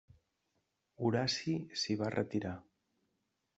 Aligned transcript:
Horaci 1.09 1.55
s'hi 1.83 1.99
va 2.01 2.11
retirar. 2.17 2.57